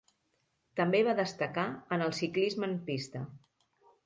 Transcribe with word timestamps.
També 0.79 1.01
va 1.07 1.13
destacar 1.19 1.67
en 1.99 2.05
el 2.07 2.17
ciclisme 2.21 2.69
en 2.71 2.75
pista. 2.89 3.23